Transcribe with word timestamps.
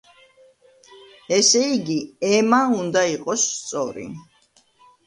ესე 1.37 1.61
იგი, 1.75 1.99
ემა 2.31 2.63
უნდა 2.79 3.07
იყოს 3.13 3.47
სწორი. 3.61 4.13